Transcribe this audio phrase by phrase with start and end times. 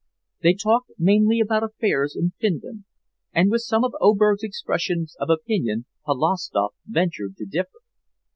[0.41, 2.85] They talked mainly about affairs in Finland,
[3.33, 7.81] and with some of Oberg's expressions of opinion Polovstoff ventured to differ.